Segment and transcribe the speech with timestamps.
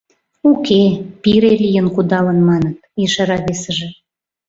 [0.51, 0.83] —Уке,
[1.21, 3.89] пире лийын кудалын, маныт,— ешара весыже.